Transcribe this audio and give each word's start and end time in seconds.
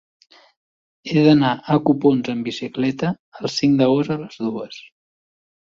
He 1.11 1.23
d'anar 1.27 1.51
a 1.73 1.77
Copons 1.91 2.33
amb 2.35 2.49
bicicleta 2.51 3.13
el 3.43 3.55
cinc 3.59 3.79
d'agost 3.83 4.17
a 4.17 4.21
les 4.25 4.43
dues. 4.51 4.85